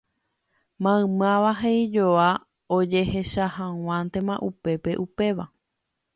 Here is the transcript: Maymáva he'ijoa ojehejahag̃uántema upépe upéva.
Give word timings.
Maymáva 0.83 1.51
he'ijoa 1.59 2.29
ojehejahag̃uántema 2.77 4.35
upépe 4.49 4.91
upéva. 5.05 5.45